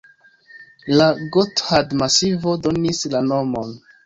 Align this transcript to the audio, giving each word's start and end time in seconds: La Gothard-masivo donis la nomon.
La 1.01 1.09
Gothard-masivo 1.35 2.55
donis 2.65 3.05
la 3.15 3.23
nomon. 3.29 3.79